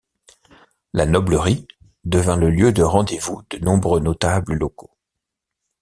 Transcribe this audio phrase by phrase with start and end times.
[0.93, 1.67] La Noblerie
[2.05, 4.97] devint le lieu de rendez-vous de nombreux notables locaux.